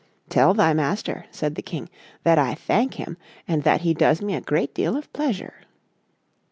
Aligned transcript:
"Tell 0.29 0.55
thy 0.55 0.73
master," 0.73 1.25
said 1.29 1.53
the 1.53 1.61
King, 1.61 1.87
"that 2.23 2.39
I 2.39 2.55
thank 2.55 2.95
him, 2.95 3.17
and 3.47 3.61
that 3.61 3.81
he 3.81 3.93
does 3.93 4.19
me 4.19 4.33
a 4.33 4.41
great 4.41 4.73
deal 4.73 4.97
of 4.97 5.13
pleasure." 5.13 5.53